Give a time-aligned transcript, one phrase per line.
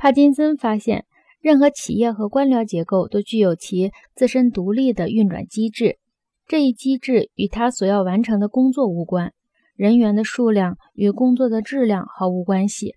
[0.00, 1.06] 帕金森发现，
[1.40, 5.98] 任何企业和官僚结构都具有其自身独立的运转机制，
[6.46, 9.32] 这一机制与他所要完成的工作无关，
[9.74, 12.94] 人员的数量与工作的质量毫无关系。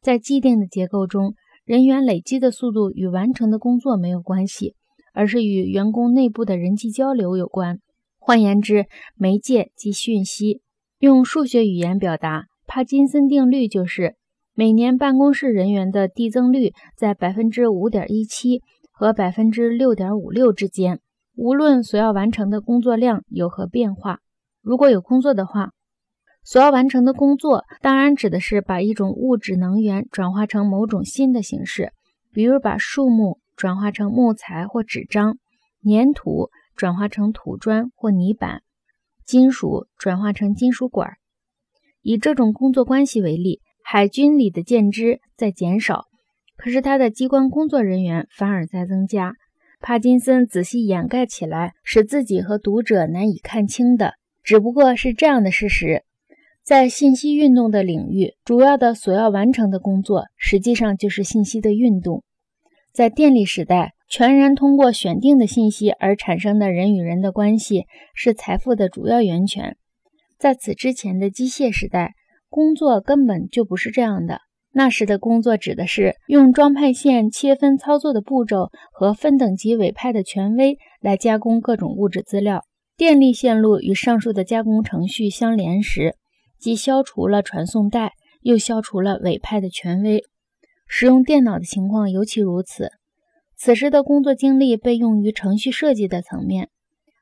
[0.00, 1.34] 在既定的结构中，
[1.66, 4.74] 人员累积的速度与完成的工作没有关系，
[5.12, 7.78] 而是与员工内部的人际交流有关。
[8.18, 8.86] 换言之，
[9.16, 10.62] 媒介即讯息。
[10.98, 14.16] 用数学语言表达，帕金森定律就是：
[14.58, 20.98] 每年办公室人员的递增率在百分之五点一七和百分之六点五六之间，
[21.36, 24.18] 无论所要完成的工作量有何变化。
[24.60, 25.70] 如果有工作的话。
[26.42, 31.92] 所要完成的工作，当然指的是把一种物质能源转化成某种新的形式，
[32.32, 35.38] 比如把树木转化成木材或纸张，
[35.84, 38.62] 粘土转化成土砖或泥板，
[39.24, 41.12] 金属转化成金属管。
[42.02, 46.08] 以这种工作关系为例，海军里的舰只在减少，
[46.58, 49.32] 可是他的机关工作人员反而在增加。
[49.80, 56.02] 帕金森仔细掩盖起来，使自己和读者难以看清的，只不过是这样的事实。
[56.62, 62.22] 在信息运动的领域，主要的所要完成的工作，实际上就是信息的运动。
[62.92, 69.78] 在电力时代，全然通过选定的信息而产生的人与人的关系，是财富的主要源泉。
[70.38, 72.12] 在此之前的机械时代，
[72.48, 74.40] 工作根本就不是这样的。
[74.70, 82.62] 那时的工作指的是用装配线切分操作的步骤和分等级委派的权威来加工各种物质资料。
[82.96, 86.16] 电力线路与上述的加工程序相连时，
[86.58, 88.12] 既消除了传送带，
[88.42, 90.22] 又消除了委派的权威。
[90.86, 92.90] 使用电脑的情况尤其如此。
[93.56, 96.68] 此时的工作精力被用于程序设计的层面，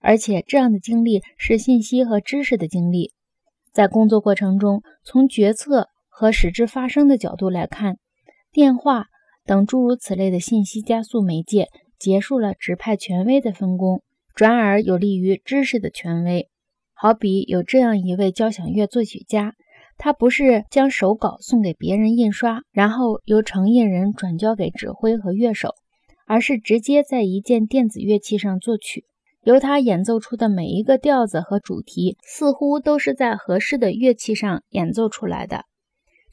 [0.01, 3.13] 而且这样的精力是信息和知识的精力。
[3.77, 7.99] 在工作过程中，从决策和使之发生的角度来看，
[8.51, 9.05] 电话
[9.45, 14.01] 等诸如此类的信息加速媒介结束了指派权威的分工，
[14.35, 16.49] 转而有利于知识的权威。
[16.95, 19.53] 好比有这样一位交响乐作曲家，
[19.99, 25.75] 他不是将手稿送给别人印刷，然后由承印人转交给指挥和乐手，
[26.27, 29.05] 而是直接在一件电子乐器上作曲，
[29.47, 35.67] 由他演奏出的每一个调子和主题，似乎都是在合适的乐器上演奏出来的。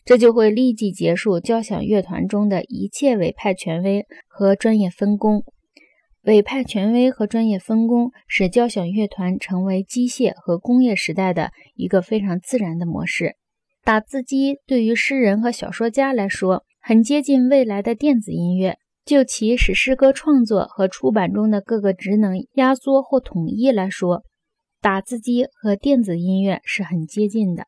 [0.03, 5.43] 这就会立即结束交响乐团中的一切委派权威和专业分工。
[6.23, 13.35] 委派权威和专业分工使交响乐团成为机械和工业时代的一个非常自然的模式。
[13.83, 18.79] 打字机对于诗人和小说家来说，很接近未来的电子音乐。
[19.05, 24.23] 就其使诗歌创作和出版中的各个职能压缩或统一来说，
[24.81, 27.65] 打字机和电子音乐是很接近的。